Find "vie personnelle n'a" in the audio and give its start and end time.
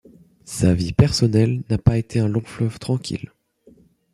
0.73-1.77